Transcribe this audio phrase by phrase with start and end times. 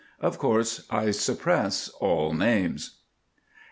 [0.19, 3.01] Of course I suppress all names.